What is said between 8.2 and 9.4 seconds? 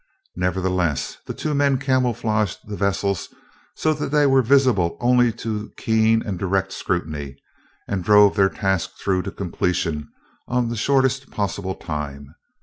their task through to